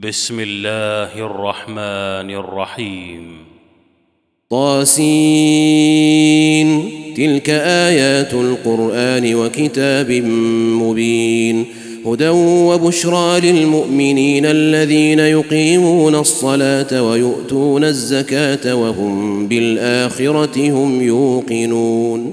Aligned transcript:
بسم 0.00 0.40
الله 0.40 1.26
الرحمن 1.26 2.30
الرحيم. 2.30 3.36
طاسين 4.50 4.88
تلك 7.16 7.50
آيات 7.50 8.34
القرآن 8.34 9.34
وكتاب 9.34 10.10
مبين. 10.82 11.64
هدى 12.06 12.28
وبشرى 12.28 13.40
للمؤمنين 13.40 14.46
الذين 14.46 15.18
يقيمون 15.18 16.14
الصلاة 16.14 17.02
ويؤتون 17.02 17.84
الزكاة 17.84 18.74
وهم 18.74 19.48
بالآخرة 19.48 20.70
هم 20.70 21.02
يوقنون. 21.02 22.32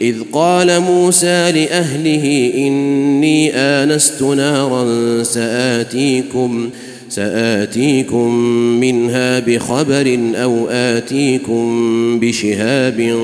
إذ 0.00 0.14
قال 0.32 0.80
موسى 0.80 1.52
لأهله 1.52 2.52
إني 2.56 3.54
آنست 3.54 4.22
نارا 4.22 5.22
سآتيكم 5.22 6.70
سآتيكم 7.08 8.34
منها 8.80 9.40
بخبر 9.40 10.18
أو 10.34 10.68
آتيكم 10.68 12.20
بشهاب 12.20 13.18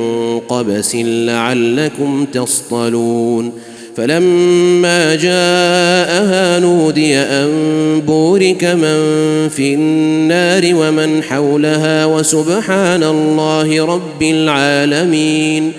قبس 0.49 0.97
لعلكم 0.97 2.27
تصطلون 2.33 3.53
فلما 3.97 5.15
جاءها 5.15 6.61
نودي 6.61 7.17
أن 7.17 7.51
بورك 8.07 8.65
من 8.65 8.99
في 9.49 9.75
النار 9.75 10.63
ومن 10.75 11.23
حولها 11.23 12.07
وسبحان 12.07 13.03
الله 13.03 13.85
رب 13.87 14.23
العالمين 14.23 15.73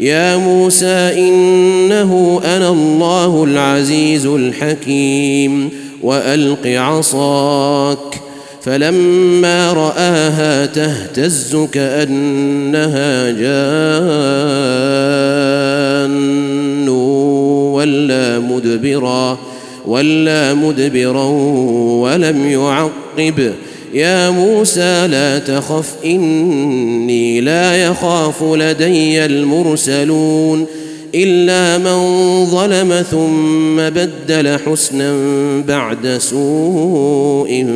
يا 0.00 0.36
موسى 0.36 1.28
إنه 1.28 2.40
أنا 2.44 2.68
الله 2.68 3.44
العزيز 3.44 4.26
الحكيم 4.26 5.70
وألق 6.02 6.66
عصاك. 6.66 8.20
فلما 8.62 9.72
رآها 9.72 10.66
تهتز 10.66 11.56
كأنها 11.72 13.30
جان 13.30 13.68
ولا 17.68 18.38
مدبرا 18.38 19.38
ولا 19.86 20.54
مدبرا 20.54 21.24
ولم 22.02 22.46
يعقب. 22.50 23.52
يا 23.94 24.30
موسى 24.30 25.06
لا 25.06 25.38
تخف 25.38 25.94
إني 26.04 27.40
لا 27.40 27.84
يخاف 27.84 28.42
لدي 28.42 29.24
المرسلون 29.24 30.66
إلا 31.14 31.78
من 31.78 32.44
ظلم 32.46 33.04
ثم 33.10 33.76
بدل 33.76 34.58
حسنا 34.58 35.14
بعد 35.68 36.18
سوء 36.18 37.66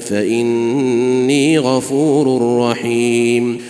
فإني 0.00 1.58
غفور 1.58 2.56
رحيم. 2.58 3.60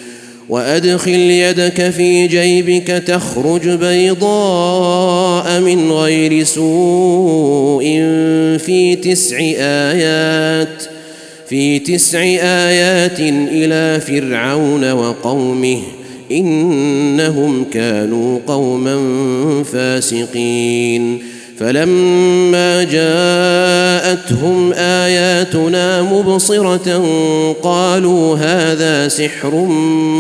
وأدخل 0.49 1.11
يدك 1.11 1.91
في 1.91 2.27
جيبك 2.27 2.87
تخرج 2.87 3.69
بيضاء 3.69 5.61
من 5.61 5.93
غير 5.93 6.45
سوء 6.45 7.85
في 8.59 8.97
تسع 8.97 9.37
آيات. 9.59 10.90
في 11.51 11.79
تسع 11.79 12.19
آيات 12.43 13.21
إلى 13.21 14.01
فرعون 14.01 14.93
وقومه 14.93 15.79
إنهم 16.31 17.65
كانوا 17.73 18.39
قوما 18.47 18.99
فاسقين. 19.73 21.23
فلما 21.59 22.85
جاءتهم 22.85 24.73
آياتنا 24.73 26.03
مبصرة 26.03 27.05
قالوا 27.63 28.37
هذا 28.37 29.09
سحر 29.09 29.55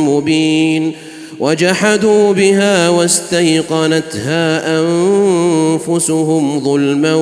مبين. 0.06 0.92
وجحدوا 1.40 2.32
بها 2.32 2.88
واستيقنتها 2.88 4.78
أنفسهم 4.80 6.60
ظلما 6.60 7.14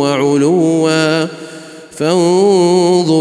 وعلوا. 0.00 1.26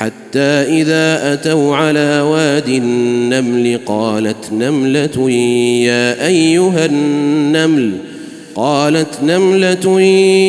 حتى 0.00 0.40
إذا 0.80 1.32
أتوا 1.32 1.76
على 1.76 2.20
واد 2.20 2.68
النمل 2.68 3.80
قالت 3.86 4.52
نملة 4.52 5.30
يا 5.84 6.26
أيها 6.26 6.86
النمل 6.86 7.92
قالت 8.54 9.22
نملة 9.22 10.00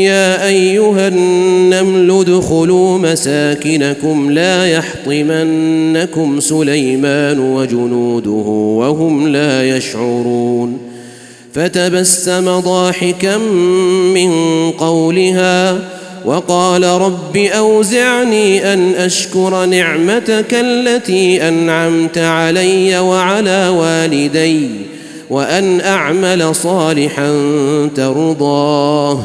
يا 0.01 0.47
أيها 0.47 1.07
النمل 1.07 2.11
ادخلوا 2.11 2.97
مساكنكم 2.97 4.31
لا 4.31 4.65
يحطمنكم 4.65 6.39
سليمان 6.39 7.39
وجنوده 7.39 8.47
وهم 8.79 9.27
لا 9.27 9.77
يشعرون. 9.77 10.77
فتبسم 11.53 12.59
ضاحكا 12.59 13.37
من 14.13 14.31
قولها 14.71 15.79
وقال 16.25 16.83
رب 16.83 17.37
أوزعني 17.37 18.73
أن 18.73 18.93
أشكر 18.95 19.65
نعمتك 19.65 20.53
التي 20.53 21.47
أنعمت 21.47 22.17
علي 22.17 22.99
وعلى 22.99 23.67
والدي 23.67 24.69
وأن 25.29 25.81
أعمل 25.81 26.55
صالحا 26.55 27.31
ترضاه 27.95 29.19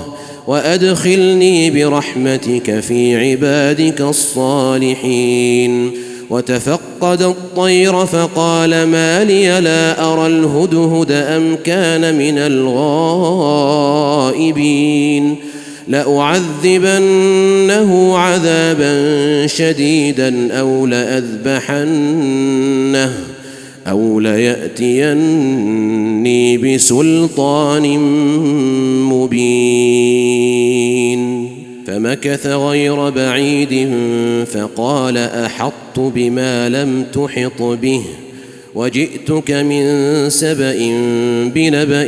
وأدخلني 0.47 1.71
برحمتك 1.71 2.81
في 2.81 3.17
عبادك 3.17 4.01
الصالحين 4.01 5.91
وتفقد 6.31 7.23
الطير 7.23 8.07
فقال 8.07 8.87
ما 8.87 9.25
لي 9.25 9.61
لا 9.61 10.13
أرى 10.13 10.27
الهدهد 10.27 11.13
أم 11.13 11.57
كان 11.65 12.15
من 12.19 12.39
الغائبين 14.39 15.37
لأعذبنه 15.89 17.39
عذابا 18.19 19.47
شديدا 19.47 20.53
أو 20.53 20.87
لأذبحنه 20.87 22.17
أو 23.87 24.21
ليأتيني 24.21 25.59
بسلطان 26.59 27.99
مبين. 29.03 30.47
فمكث 31.87 32.47
غير 32.47 33.11
بعيد 33.11 33.89
فقال 34.53 35.19
أحطت 35.19 35.99
بما 35.99 36.69
لم 36.69 37.05
تحط 37.13 37.63
به 37.63 38.03
وجئتك 38.75 39.51
من 39.51 39.85
سبأ 40.31 40.77
بنبأ 41.55 42.07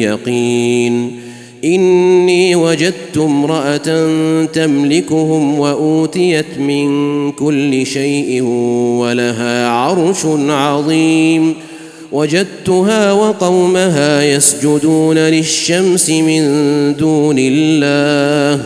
يقين. 0.00 1.29
إني 1.64 2.56
وجدت 2.56 3.16
امرأة 3.16 4.08
تملكهم 4.44 5.58
وأوتيت 5.58 6.58
من 6.58 7.32
كل 7.32 7.86
شيء 7.86 8.42
ولها 9.00 9.68
عرش 9.68 10.26
عظيم. 10.48 11.54
وجدتها 12.12 13.12
وقومها 13.12 14.22
يسجدون 14.22 15.18
للشمس 15.18 16.10
من 16.10 16.42
دون 16.96 17.36
الله. 17.38 18.64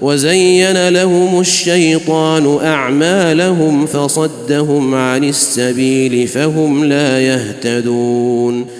وزين 0.00 0.88
لهم 0.88 1.40
الشيطان 1.40 2.58
أعمالهم 2.64 3.86
فصدهم 3.86 4.94
عن 4.94 5.24
السبيل 5.24 6.28
فهم 6.28 6.84
لا 6.84 7.20
يهتدون. 7.20 8.79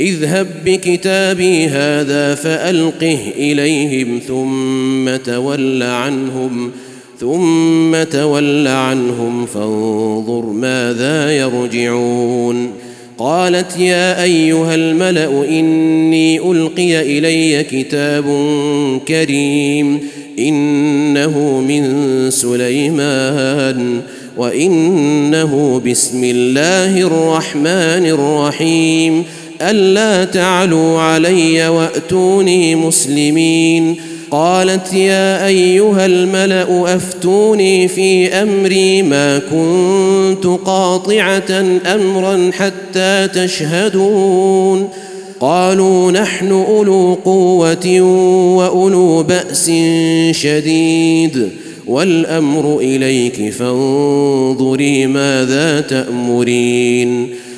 اذهب 0.00 0.46
بكتابي 0.64 1.66
هذا 1.66 2.34
فألقه 2.34 3.18
إليهم 3.36 4.20
ثم 4.28 5.16
تول 5.16 5.82
عنهم 5.82 6.70
ثم 7.20 8.02
تول 8.02 8.68
عنهم 8.68 9.46
فانظر 9.46 10.46
ماذا 10.46 11.36
يرجعون 11.36 12.70
قالت 13.18 13.78
يا 13.78 14.22
أيها 14.22 14.74
الملأ 14.74 15.48
إني 15.48 16.38
ألقي 16.50 17.18
إلي 17.18 17.64
كتاب 17.64 18.24
كريم 19.08 20.00
إنه 20.38 21.60
من 21.68 22.30
سليمان 22.30 24.00
وإنه 24.36 25.82
بسم 25.86 26.24
الله 26.24 27.00
الرحمن 27.00 28.06
الرحيم 28.06 29.24
ألا 29.70 30.24
تعلوا 30.24 31.00
علي 31.00 31.68
وأتوني 31.68 32.74
مسلمين. 32.74 33.96
قالت 34.30 34.92
يا 34.92 35.46
أيها 35.46 36.06
الملأ 36.06 36.96
أفتوني 36.96 37.88
في 37.88 38.28
أمري 38.28 39.02
ما 39.02 39.38
كنت 39.38 40.46
قاطعة 40.46 41.80
أمرا 41.86 42.50
حتى 42.52 43.28
تشهدون. 43.34 44.88
قالوا 45.40 46.12
نحن 46.12 46.52
أولو 46.52 47.18
قوة 47.24 48.00
وأولو 48.56 49.22
بأس 49.22 49.70
شديد. 50.30 51.48
والأمر 51.86 52.78
إليك 52.78 53.52
فانظري 53.52 55.06
ماذا 55.06 55.80
تأمرين. 55.80 57.43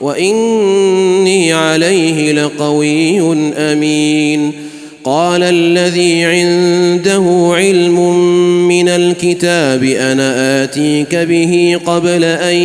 وإني 0.00 1.52
عليه 1.52 2.32
لقوي 2.32 3.20
أمين. 3.56 4.52
قال 5.04 5.42
الذي 5.42 6.24
عنده 6.24 7.52
علم 7.54 8.18
من 8.68 8.88
الكتاب 8.88 9.84
أنا 9.84 10.62
آتيك 10.64 11.14
به 11.14 11.80
قبل 11.86 12.24
أن 12.24 12.56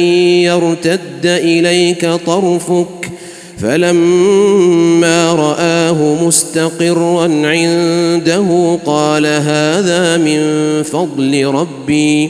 يرتد 0.42 1.26
إليك 1.26 2.06
طرفك؟ 2.06 3.12
فلما 3.62 5.34
رآه 5.34 6.26
مستقرا 6.26 7.24
عنده 7.24 8.80
قال 8.86 9.26
هذا 9.26 10.18
من 10.18 10.40
فضل 10.84 11.46
ربي. 11.46 12.30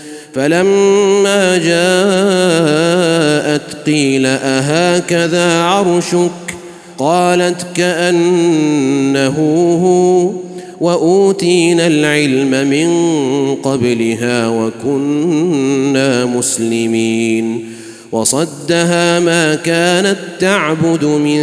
فلما 0.33 1.57
جاءت 1.57 1.85
قيل 3.85 4.25
أهكذا 4.25 5.61
عرشك؟ 5.61 6.31
قالت 6.97 7.65
كأنه 7.75 9.37
هو 9.83 10.31
وأوتينا 10.81 11.87
العلم 11.87 12.67
من 12.69 12.91
قبلها 13.55 14.47
وكنا 14.47 16.25
مسلمين. 16.25 17.65
وصدها 18.11 19.19
ما 19.19 19.55
كانت 19.55 20.17
تعبد 20.39 21.05
من 21.05 21.41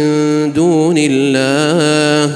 دون 0.53 0.95
الله. 0.97 2.35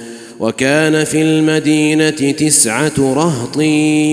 وكان 0.41 1.03
في 1.03 1.21
المدينة 1.21 2.09
تسعة 2.09 2.93
رهط 2.99 3.61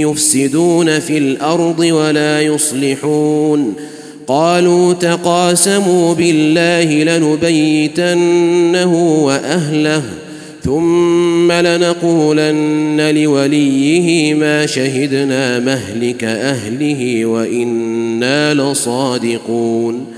يفسدون 0.08 0.98
في 0.98 1.18
الأرض 1.18 1.78
ولا 1.80 2.40
يصلحون. 2.40 3.74
قالوا 4.26 4.92
تقاسموا 4.92 6.14
بالله 6.14 7.16
لنبيتنه 7.18 8.94
وأهله 9.24 10.02
ثم 10.64 11.52
لنقولن 11.52 13.10
لوليه 13.14 14.34
ما 14.34 14.66
شهدنا 14.66 15.58
مهلك 15.58 16.24
أهله 16.24 17.26
وإنا 17.26 18.54
لصادقون. 18.54 20.17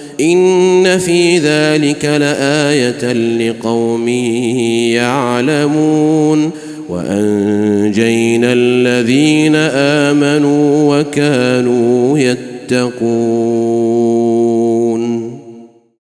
إن 0.21 0.97
في 0.97 1.37
ذلك 1.37 2.05
لآية 2.05 3.13
لقوم 3.13 4.07
يعلمون 4.97 6.51
وأنجينا 6.89 8.53
الذين 8.53 9.55
آمنوا 9.55 10.99
وكانوا 10.99 12.19
يتقون 12.19 13.71